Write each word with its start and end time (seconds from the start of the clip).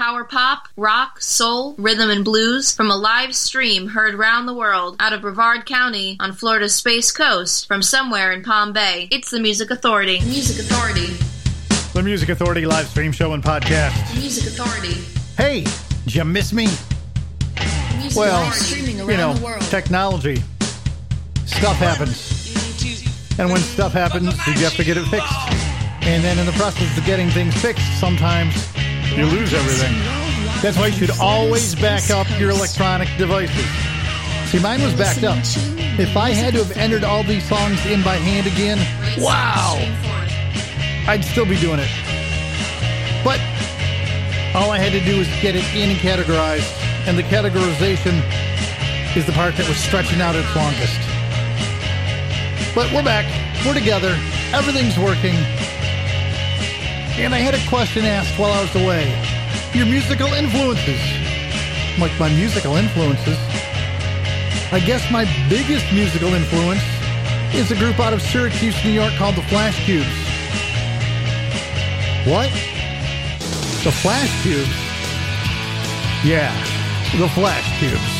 power 0.00 0.24
pop, 0.24 0.66
rock, 0.78 1.20
soul, 1.20 1.74
rhythm, 1.76 2.08
and 2.08 2.24
blues 2.24 2.72
from 2.74 2.90
a 2.90 2.96
live 2.96 3.34
stream 3.34 3.86
heard 3.86 4.14
round 4.14 4.48
the 4.48 4.54
world 4.54 4.96
out 4.98 5.12
of 5.12 5.20
Brevard 5.20 5.66
County 5.66 6.16
on 6.20 6.32
Florida's 6.32 6.74
Space 6.74 7.12
Coast 7.12 7.68
from 7.68 7.82
somewhere 7.82 8.32
in 8.32 8.42
Palm 8.42 8.72
Bay. 8.72 9.08
It's 9.10 9.30
the 9.30 9.38
Music 9.38 9.70
Authority. 9.70 10.20
Music 10.20 10.58
Authority. 10.64 11.08
The 11.92 12.02
Music 12.02 12.30
Authority 12.30 12.64
live 12.64 12.86
stream 12.86 13.12
show 13.12 13.34
and 13.34 13.42
podcast. 13.42 14.14
The 14.14 14.20
Music 14.20 14.46
Authority. 14.46 14.94
Hey, 15.36 15.66
did 16.04 16.14
you 16.14 16.24
miss 16.24 16.54
me? 16.54 16.66
Music 17.98 18.16
Well, 18.18 18.50
you 19.06 19.18
know, 19.18 19.34
the 19.34 19.44
world. 19.44 19.60
technology. 19.64 20.42
Stuff 21.44 21.76
happens. 21.76 23.38
And 23.38 23.50
when 23.50 23.60
stuff 23.60 23.92
happens, 23.92 24.34
you 24.46 24.54
have 24.64 24.76
to 24.76 24.84
get 24.84 24.96
it 24.96 25.04
fixed. 25.08 25.30
And 26.08 26.24
then 26.24 26.38
in 26.38 26.46
the 26.46 26.52
process 26.52 26.96
of 26.96 27.04
getting 27.04 27.28
things 27.28 27.54
fixed, 27.60 28.00
sometimes 28.00 28.54
you 29.16 29.26
lose 29.26 29.52
everything. 29.52 29.94
That's 30.62 30.76
why 30.76 30.88
you 30.88 30.92
should 30.92 31.18
always 31.18 31.74
back 31.74 32.10
up 32.10 32.28
your 32.38 32.50
electronic 32.50 33.08
devices. 33.16 33.66
See, 34.50 34.58
mine 34.58 34.82
was 34.82 34.94
backed 34.94 35.24
up. 35.24 35.38
If 35.98 36.16
I 36.16 36.30
had 36.30 36.54
to 36.54 36.64
have 36.64 36.76
entered 36.76 37.04
all 37.04 37.22
these 37.22 37.46
songs 37.48 37.84
in 37.86 38.02
by 38.02 38.16
hand 38.16 38.46
again, 38.46 38.78
wow, 39.18 39.76
I'd 41.06 41.24
still 41.24 41.46
be 41.46 41.58
doing 41.58 41.78
it. 41.78 41.90
But 43.22 43.40
all 44.54 44.70
I 44.70 44.78
had 44.78 44.92
to 44.92 45.00
do 45.00 45.18
was 45.18 45.28
get 45.40 45.54
it 45.54 45.64
in 45.74 45.90
and 45.90 45.98
categorized, 45.98 46.70
and 47.06 47.16
the 47.16 47.22
categorization 47.22 48.18
is 49.16 49.26
the 49.26 49.32
part 49.32 49.56
that 49.56 49.68
was 49.68 49.76
stretching 49.76 50.20
out 50.20 50.34
its 50.34 50.50
longest. 50.54 50.98
But 52.74 52.92
we're 52.92 53.02
back. 53.02 53.26
We're 53.66 53.74
together. 53.74 54.16
Everything's 54.52 54.98
working. 54.98 55.34
And 57.18 57.34
I 57.34 57.38
had 57.38 57.54
a 57.54 57.68
question 57.68 58.04
asked 58.04 58.38
while 58.38 58.52
I 58.52 58.62
was 58.62 58.74
away. 58.74 59.10
Your 59.74 59.86
musical 59.86 60.28
influences. 60.28 61.00
Like 61.98 62.12
my 62.18 62.28
musical 62.30 62.76
influences. 62.76 63.38
I 64.72 64.80
guess 64.84 65.10
my 65.10 65.24
biggest 65.48 65.92
musical 65.92 66.32
influence 66.34 66.82
is 67.54 67.70
a 67.70 67.76
group 67.76 67.98
out 67.98 68.12
of 68.12 68.22
Syracuse, 68.22 68.76
New 68.84 68.92
York 68.92 69.12
called 69.14 69.34
the 69.34 69.42
Flash 69.42 69.84
Cubes. 69.84 70.06
What? 72.26 72.50
The 73.82 73.92
Flash 73.92 74.30
Cubes? 74.42 74.68
Yeah, 76.24 76.52
the 77.18 77.28
Flash 77.30 77.78
Cubes. 77.80 78.19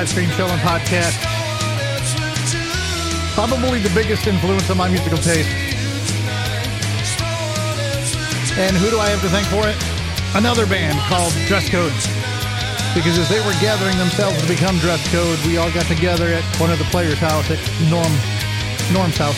Live 0.00 0.08
stream 0.08 0.30
show 0.30 0.46
and 0.46 0.60
podcast. 0.62 1.12
Probably 3.34 3.80
the 3.80 3.92
biggest 3.92 4.26
influence 4.26 4.70
on 4.70 4.78
my 4.78 4.88
musical 4.88 5.18
taste. 5.18 5.50
And 8.56 8.74
who 8.78 8.88
do 8.88 8.98
I 8.98 9.12
have 9.12 9.20
to 9.20 9.28
thank 9.28 9.44
for 9.52 9.68
it? 9.68 9.76
Another 10.34 10.64
band 10.64 10.96
called 11.00 11.34
Dress 11.44 11.68
Code. 11.68 11.92
Because 12.96 13.18
as 13.18 13.28
they 13.28 13.44
were 13.44 13.52
gathering 13.60 13.98
themselves 13.98 14.40
to 14.40 14.48
become 14.48 14.78
Dress 14.78 15.04
Code, 15.12 15.38
we 15.44 15.58
all 15.58 15.70
got 15.70 15.84
together 15.84 16.32
at 16.32 16.44
one 16.56 16.70
of 16.70 16.78
the 16.78 16.88
players' 16.88 17.18
house 17.18 17.50
at 17.50 17.60
Norm 17.92 18.08
Norm's 18.96 19.20
house. 19.20 19.36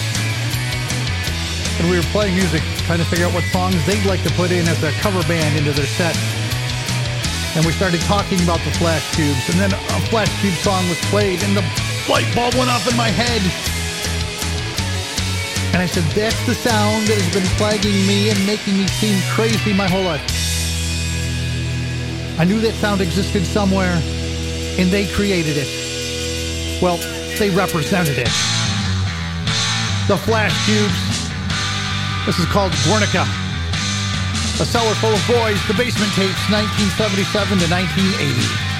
And 1.82 1.90
we 1.90 1.96
were 1.96 2.06
playing 2.14 2.36
music, 2.36 2.62
trying 2.86 3.02
to 3.02 3.08
figure 3.10 3.26
out 3.26 3.34
what 3.34 3.42
songs 3.50 3.84
they'd 3.84 4.06
like 4.06 4.22
to 4.22 4.30
put 4.38 4.52
in 4.52 4.68
as 4.68 4.80
a 4.84 4.92
cover 5.02 5.26
band 5.26 5.58
into 5.58 5.72
their 5.72 5.90
set. 5.90 6.14
And 7.54 7.66
we 7.66 7.72
started 7.72 8.00
talking 8.02 8.40
about 8.42 8.60
the 8.64 8.70
Flash 8.80 9.14
Cubes, 9.14 9.48
and 9.50 9.60
then 9.60 9.72
a 9.72 10.00
Flash 10.08 10.32
Cube 10.40 10.54
song 10.54 10.88
was 10.88 10.98
played, 11.12 11.42
and 11.42 11.54
the 11.54 11.60
light 12.08 12.24
bulb 12.34 12.54
went 12.54 12.70
off 12.70 12.88
in 12.90 12.96
my 12.96 13.08
head. 13.08 13.42
And 15.74 15.82
I 15.82 15.86
said, 15.86 16.04
that's 16.16 16.46
the 16.46 16.54
sound 16.54 17.06
that 17.08 17.20
has 17.20 17.32
been 17.32 17.44
plaguing 17.60 18.06
me 18.06 18.30
and 18.30 18.46
making 18.46 18.78
me 18.78 18.86
seem 18.88 19.20
crazy 19.34 19.74
my 19.74 19.86
whole 19.86 20.04
life. 20.04 20.24
I 22.38 22.44
knew 22.44 22.58
that 22.60 22.72
sound 22.80 23.02
existed 23.02 23.44
somewhere, 23.44 24.00
and 24.80 24.90
they 24.90 25.06
created 25.12 25.56
it. 25.58 25.68
Well, 26.80 26.96
they 27.38 27.50
represented 27.50 28.16
it. 28.16 28.32
The 30.08 30.16
Flash 30.16 30.56
Cubes. 30.64 31.28
This 32.24 32.38
is 32.38 32.46
called 32.46 32.72
Guernica. 32.84 33.41
A 34.62 34.64
cellar 34.64 34.94
full 34.94 35.12
of 35.12 35.26
boys, 35.26 35.58
the 35.66 35.74
basement 35.74 36.12
tapes, 36.12 36.38
1977 36.48 37.58
to 37.58 37.66
1980. 37.66 38.71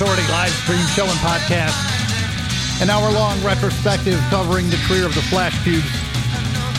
Authority 0.00 0.32
live 0.32 0.48
stream 0.64 0.80
show 0.96 1.04
and 1.04 1.20
podcast. 1.20 1.76
An 2.80 2.88
hour 2.88 3.12
long 3.12 3.36
retrospective 3.44 4.16
covering 4.32 4.70
the 4.70 4.80
career 4.88 5.04
of 5.04 5.14
the 5.14 5.20
Flash 5.28 5.52
Cubes. 5.62 5.92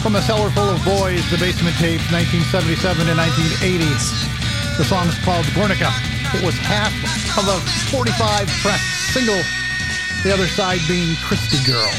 From 0.01 0.15
a 0.17 0.21
cellar 0.25 0.49
full 0.49 0.65
of 0.65 0.81
boys, 0.81 1.21
the 1.29 1.37
basement 1.37 1.77
tapes, 1.77 2.09
1977 2.09 2.81
to 2.81 3.13
1980. 3.13 3.85
The 4.73 4.85
song 4.89 5.05
is 5.05 5.13
called 5.21 5.45
Guernica. 5.53 5.93
It 6.33 6.41
was 6.41 6.57
half 6.65 6.89
of 7.37 7.45
a 7.45 7.61
45 7.93 8.49
press 8.65 8.81
single, 9.13 9.37
the 10.25 10.33
other 10.33 10.49
side 10.49 10.81
being 10.89 11.13
Christy 11.21 11.61
Girl. 11.61 11.93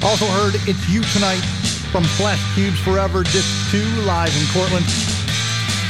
Also 0.00 0.24
heard 0.40 0.56
It's 0.64 0.88
You 0.88 1.04
Tonight 1.12 1.44
from 1.92 2.08
Flash 2.16 2.40
Cubes 2.56 2.80
Forever 2.80 3.28
Disc 3.28 3.52
2 3.76 3.84
live 4.08 4.32
in 4.32 4.48
Cortland. 4.56 4.88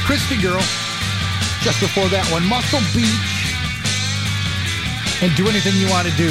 Christy 0.03 0.35
Girl, 0.43 0.59
just 1.63 1.79
before 1.79 2.11
that 2.11 2.27
one, 2.35 2.43
Muscle 2.43 2.83
Beat 2.91 3.28
and 5.21 5.35
do 5.35 5.47
anything 5.47 5.75
you 5.75 5.89
want 5.89 6.07
to 6.07 6.15
do. 6.15 6.29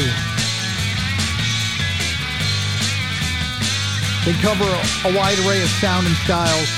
They 4.25 4.33
cover 4.41 4.65
a 5.09 5.17
wide 5.17 5.39
array 5.41 5.63
of 5.63 5.69
sound 5.81 6.07
and 6.07 6.17
styles. 6.17 6.69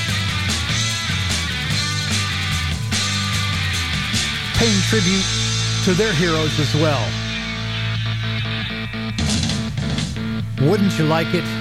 Paying 4.59 4.81
tribute 4.89 5.25
to 5.85 5.95
their 5.95 6.13
heroes 6.13 6.59
as 6.59 6.75
well. 6.75 7.03
Wouldn't 10.69 10.99
you 10.99 11.07
like 11.07 11.33
it? 11.35 11.60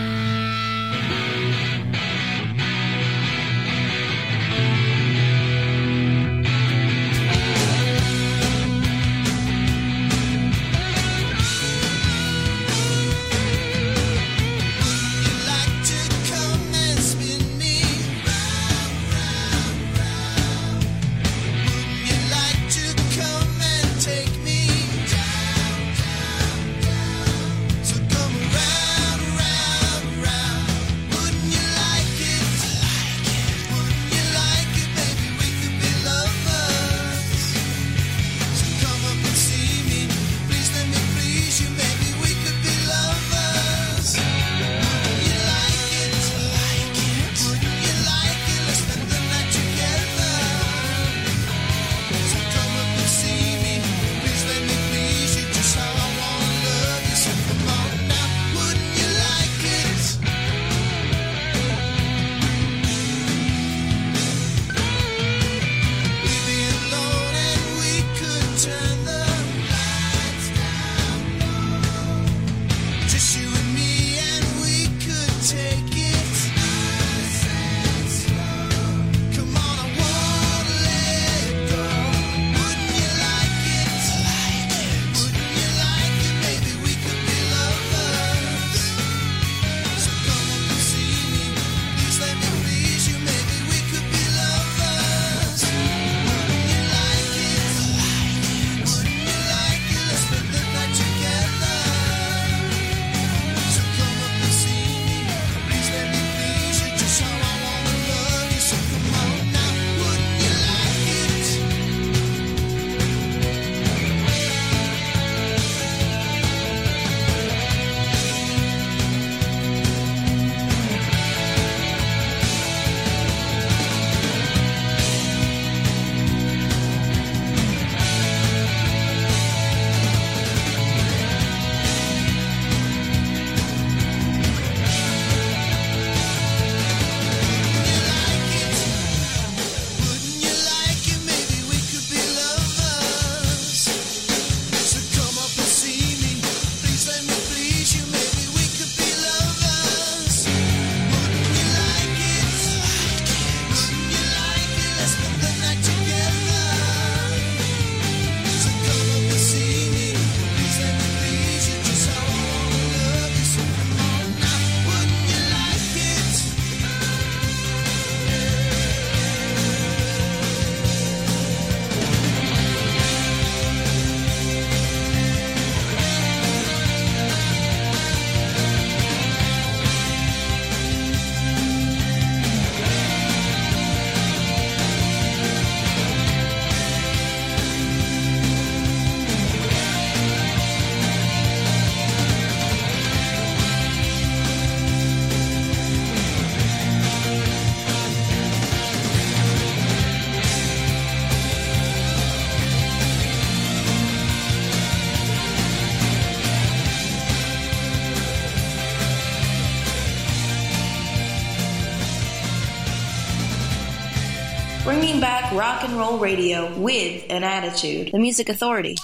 Bringing 214.99 215.21
back 215.21 215.53
rock 215.53 215.85
and 215.85 215.97
roll 215.97 216.17
radio 216.17 216.77
with 216.77 217.23
an 217.29 217.41
attitude. 217.45 218.11
The 218.11 218.19
Music 218.19 218.49
Authority. 218.49 218.97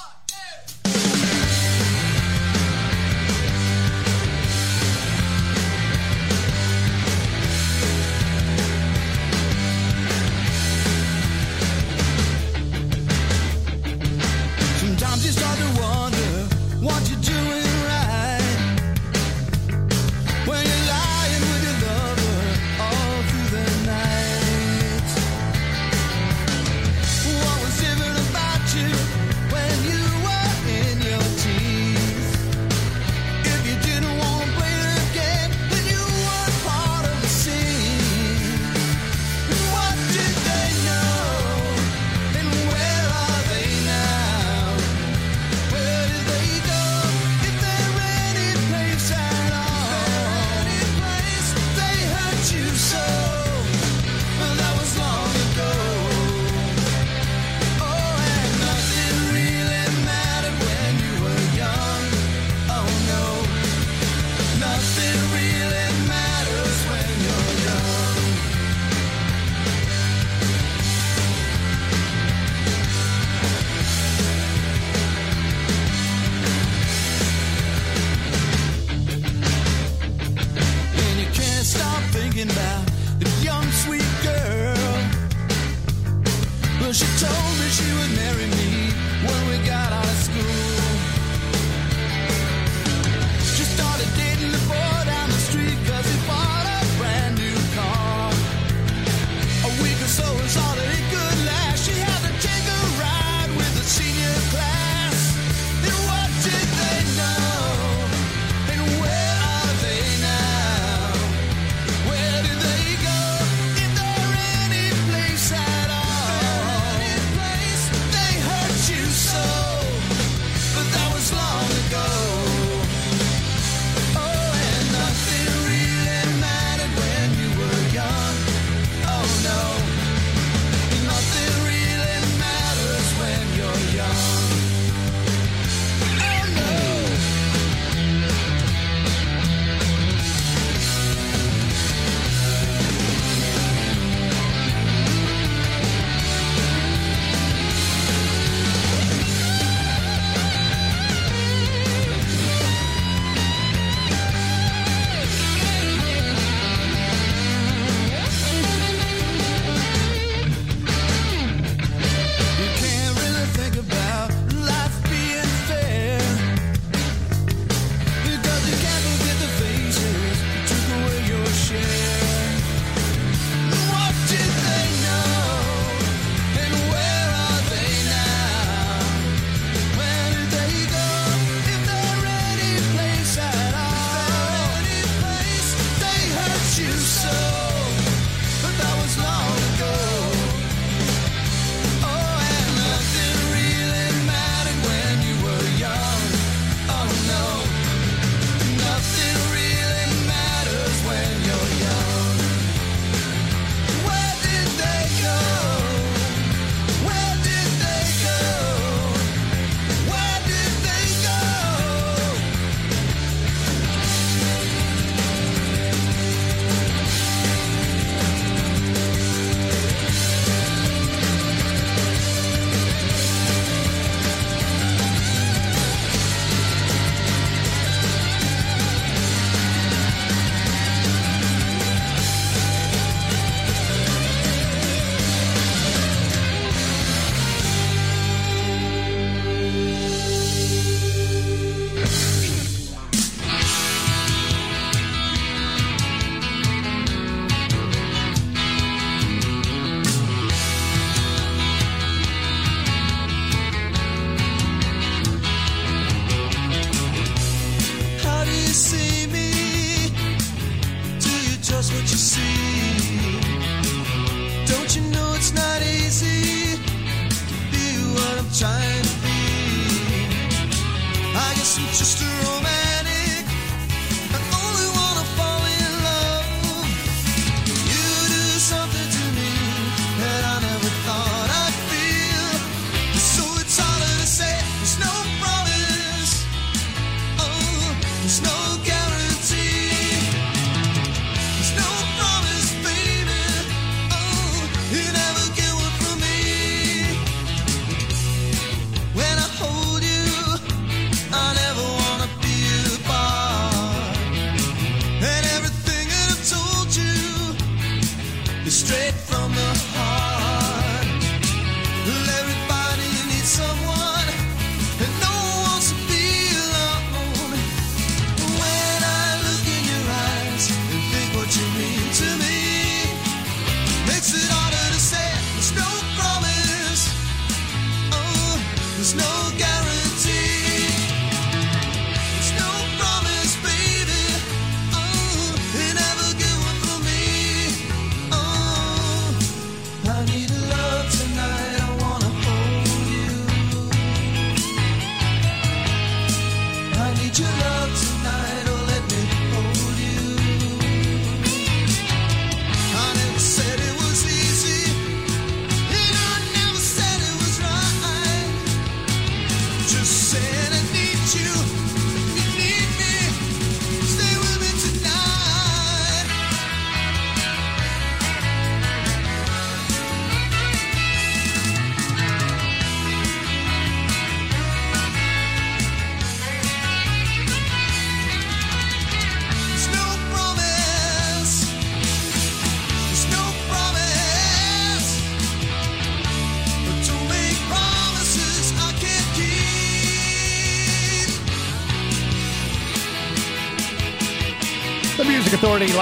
need 340.25 340.49
need 340.49 340.54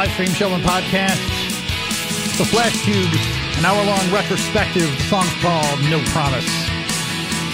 live 0.04 0.12
stream 0.12 0.36
show 0.36 0.52
and 0.52 0.64
podcast, 0.64 1.16
The 2.38 2.44
Flash 2.44 2.76
Cube, 2.84 3.08
an 3.56 3.64
hour 3.64 3.80
long 3.86 4.04
retrospective. 4.12 4.92
song 5.08 5.24
called 5.40 5.80
No 5.88 6.04
Promise. 6.12 6.44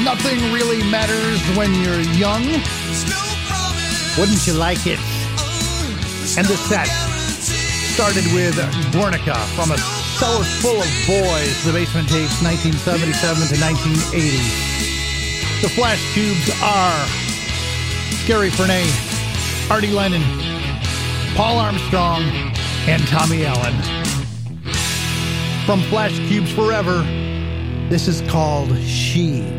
Nothing 0.02 0.42
really 0.52 0.82
matters 0.90 1.38
when 1.54 1.76
you're 1.76 2.02
young. 2.18 2.42
Wouldn't 4.18 4.48
you 4.48 4.54
like 4.54 4.88
it? 4.88 4.98
And 6.42 6.48
the 6.50 6.58
set 6.58 6.90
started 7.94 8.26
with 8.34 8.58
Guernica 8.94 9.38
from 9.54 9.70
a 9.70 9.78
cellar 10.18 10.44
full 10.58 10.82
of 10.82 10.90
boys, 11.06 11.54
the 11.66 11.72
basement 11.72 12.10
tapes 12.10 12.42
1977 12.42 13.46
to 13.46 13.62
1980. 13.62 15.62
The 15.62 15.70
Flash 15.70 16.02
Cubes 16.18 16.50
are 16.66 16.98
Gary 18.26 18.50
Frenay, 18.50 18.90
Arty 19.70 19.92
Lenin, 19.92 20.49
Paul 21.40 21.58
Armstrong, 21.58 22.24
and 22.90 23.02
Tommy 23.08 23.46
Allen. 23.46 23.74
From 25.66 25.80
Flash 25.84 26.18
Cubes 26.28 26.52
Forever, 26.52 27.02
this 27.88 28.10
is 28.10 28.20
called 28.30 28.78
She. 28.80 29.59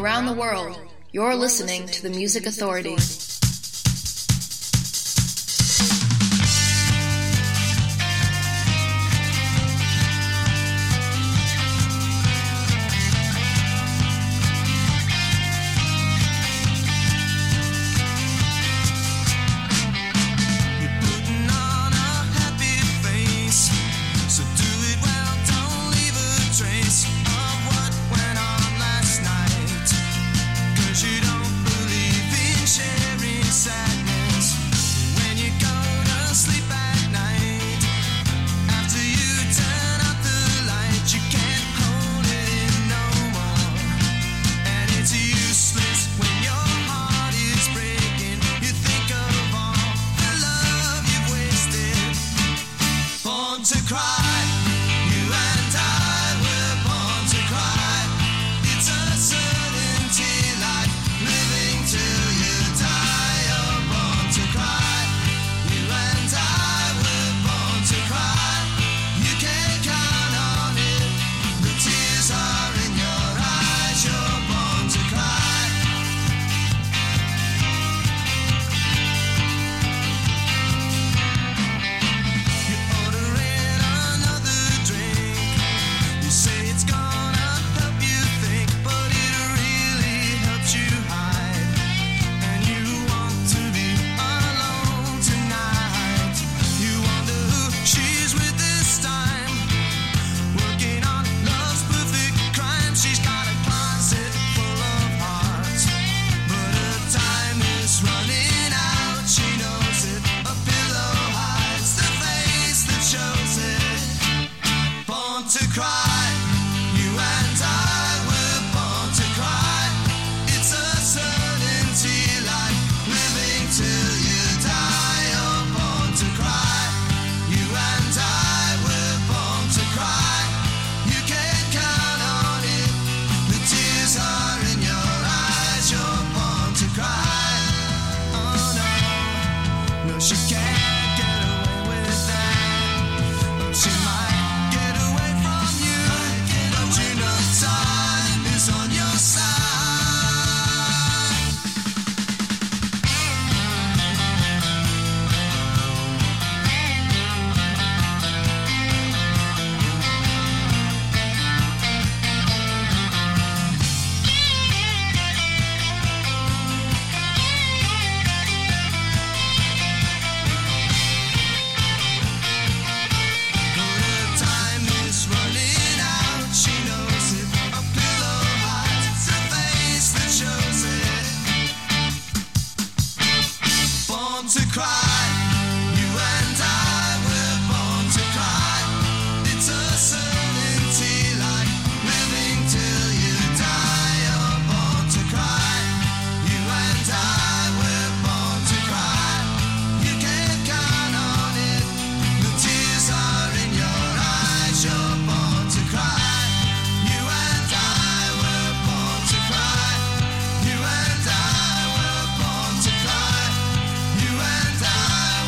around 0.00 0.24
the 0.24 0.32
world, 0.32 0.78
you're 1.12 1.34
listening 1.34 1.86
to 1.86 2.02
the 2.02 2.08
Music 2.08 2.46
Authority. 2.46 2.96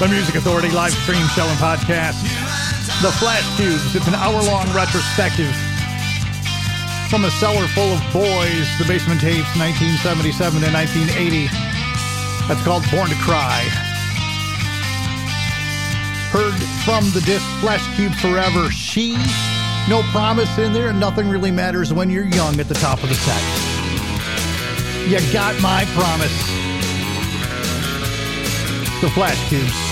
The 0.03 0.09
Music 0.09 0.35
Authority 0.35 0.69
live 0.71 0.91
stream 0.91 1.25
show 1.29 1.47
and 1.47 1.59
podcast. 1.61 2.19
The 3.03 3.13
Flash 3.23 3.47
Cubes. 3.57 3.95
It's 3.95 4.09
an 4.09 4.17
hour 4.17 4.43
long 4.43 4.67
retrospective 4.75 5.55
from 7.09 7.25
a 7.25 7.31
cellar 7.31 7.69
full 7.69 7.93
of 7.95 8.03
boys, 8.13 8.67
the 8.83 8.85
basement 8.89 9.21
tapes 9.21 9.47
1977 9.55 10.65
and 10.65 10.75
1980. 10.75 11.47
That's 12.49 12.65
called 12.67 12.83
Born 12.91 13.11
to 13.11 13.15
Cry. 13.23 13.63
Heard 16.35 16.59
from 16.83 17.05
the 17.15 17.23
disc 17.25 17.47
Flash 17.61 17.87
Cube 17.95 18.15
Forever. 18.15 18.73
She, 18.73 19.15
no 19.89 20.03
promise 20.11 20.51
in 20.59 20.73
there, 20.73 20.89
and 20.89 20.99
nothing 20.99 21.29
really 21.31 21.53
matters 21.53 21.93
when 21.93 22.11
you're 22.11 22.27
young 22.27 22.59
at 22.59 22.67
the 22.67 22.75
top 22.75 23.05
of 23.05 23.09
the 23.09 23.15
set. 23.15 23.39
You 25.07 25.21
got 25.33 25.55
my 25.63 25.85
promise. 25.95 26.35
The 29.01 29.09
Flashcubes 29.09 29.92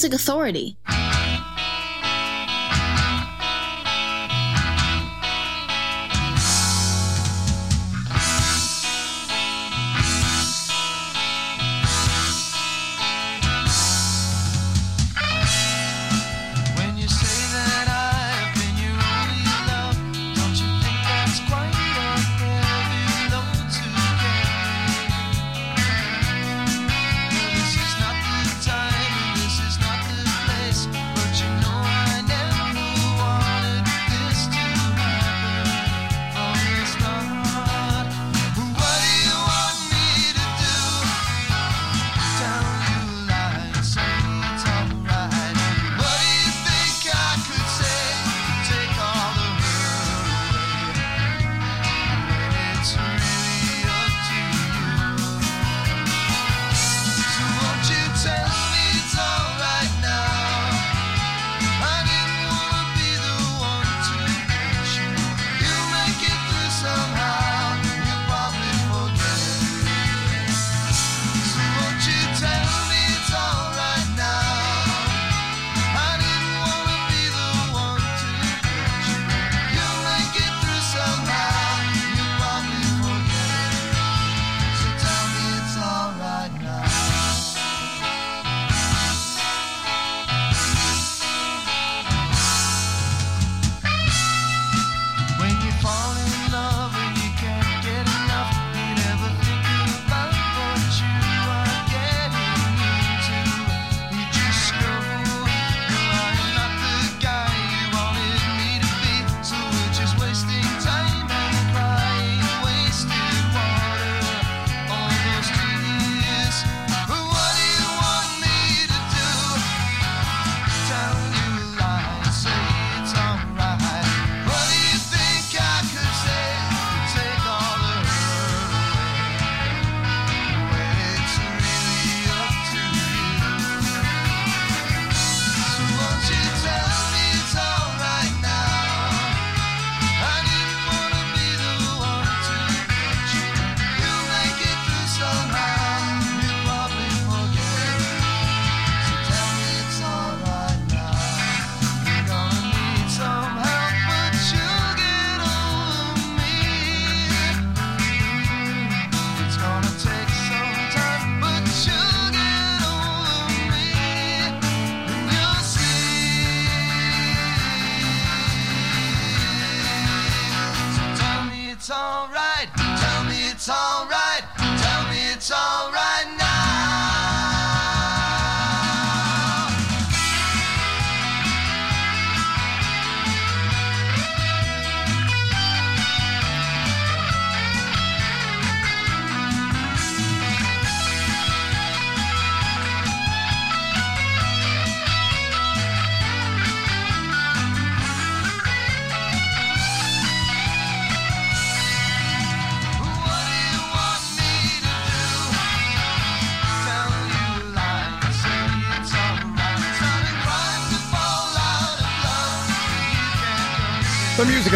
Music 0.00 0.14
Authority. 0.14 0.76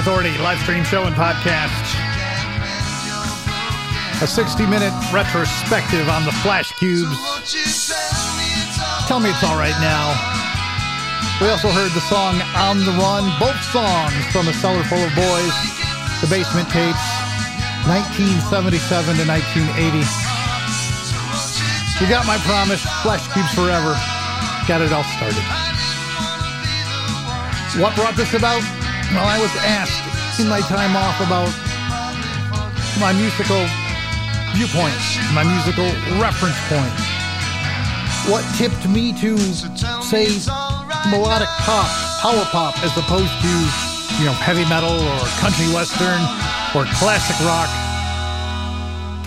Authority 0.05 0.37
live 0.45 0.61
stream 0.61 0.85
show 0.85 1.09
and 1.09 1.17
podcast. 1.17 1.73
A 4.21 4.27
60 4.29 4.69
minute 4.69 4.93
retrospective 5.09 6.05
on 6.13 6.29
the 6.29 6.35
Flashcubes. 6.45 7.09
Tell 7.09 7.17
me 8.37 8.45
it's 8.45 8.69
alright? 8.85 9.09
Tell 9.09 9.21
me 9.25 9.31
it's 9.33 9.41
all 9.41 9.57
right 9.57 9.73
now. 9.81 10.13
We 11.41 11.49
also 11.49 11.73
heard 11.73 11.89
the 11.97 12.05
song 12.13 12.37
On 12.53 12.85
the 12.85 12.93
Run, 13.01 13.25
both 13.41 13.57
songs 13.73 14.13
from 14.29 14.45
A 14.47 14.53
Cellar 14.53 14.85
Full 14.93 15.01
of 15.01 15.09
Boys, 15.17 15.57
the 16.21 16.29
basement 16.29 16.69
tapes, 16.69 17.01
1977 17.89 19.17
to 19.17 19.25
1980. 19.25 20.05
You 22.05 22.13
got 22.13 22.29
my 22.29 22.37
promise, 22.45 22.85
Flashcubes 23.01 23.57
Forever. 23.57 23.97
Got 24.69 24.85
it 24.85 24.93
all 24.93 25.09
started. 25.17 25.41
What 27.81 27.97
brought 27.97 28.21
this 28.21 28.35
about? 28.35 28.84
Well, 29.13 29.27
I 29.27 29.39
was 29.41 29.53
asked 29.63 30.41
in 30.41 30.49
my 30.49 30.61
time 30.61 30.97
off 30.97 31.21
about 31.21 31.53
my 32.99 33.13
musical 33.13 33.61
viewpoints, 34.55 35.19
my 35.35 35.45
musical 35.45 35.87
reference 36.19 36.59
points. 36.71 37.03
What 38.31 38.43
tipped 38.57 38.89
me 38.89 39.13
to 39.21 39.37
say 40.03 40.27
melodic 41.11 41.49
pop, 41.63 41.87
power 42.23 42.45
pop, 42.51 42.79
as 42.83 42.97
opposed 42.97 43.35
to, 43.43 43.53
you 44.19 44.25
know, 44.25 44.33
heavy 44.33 44.65
metal 44.69 44.95
or 44.95 45.21
country 45.39 45.67
western 45.75 46.21
or 46.75 46.89
classic 46.99 47.39
rock? 47.47 47.69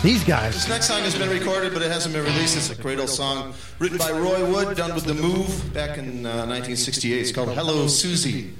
These 0.03 0.23
guys. 0.23 0.53
This 0.53 0.69
next 0.69 0.87
song 0.87 1.01
has 1.01 1.15
been 1.17 1.29
recorded, 1.29 1.73
but 1.73 1.81
it 1.81 1.91
hasn't 1.91 2.13
been 2.13 2.23
released. 2.23 2.55
It's 2.57 2.69
a 2.69 2.99
old 2.99 3.09
song 3.09 3.53
written 3.79 3.97
by 3.97 4.11
Roy 4.11 4.45
Wood, 4.51 4.77
done 4.77 4.93
with 4.93 5.05
The 5.05 5.13
Move 5.13 5.73
back 5.73 5.97
in 5.97 6.25
uh, 6.25 6.45
1968. 6.45 7.19
It's 7.19 7.31
called 7.31 7.49
Hello, 7.49 7.87
Susie. 7.87 8.53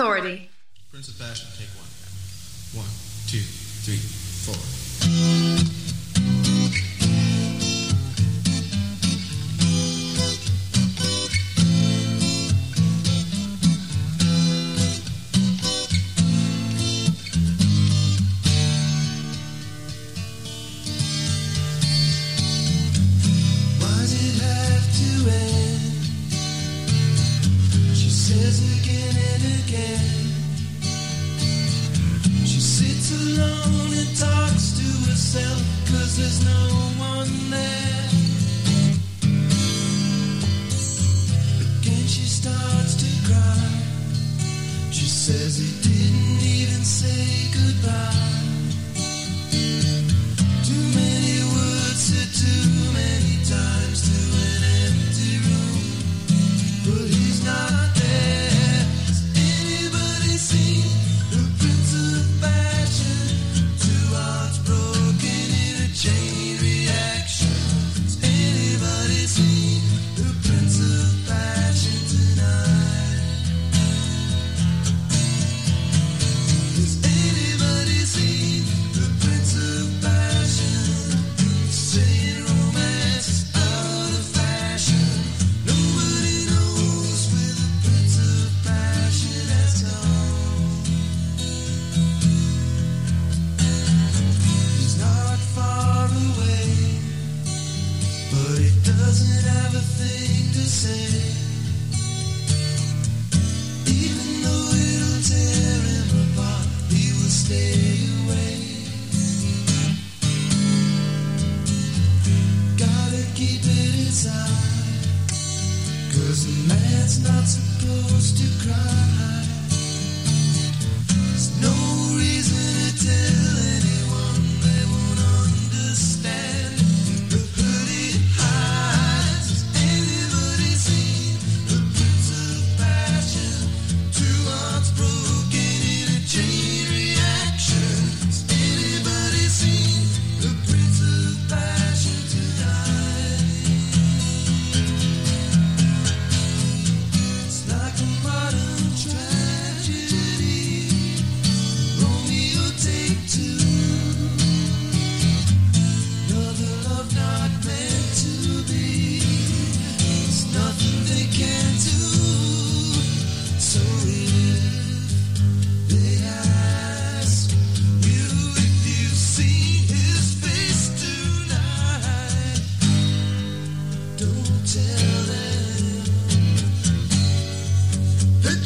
Authority. 0.00 0.39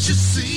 You 0.09 0.15
seen 0.15 0.54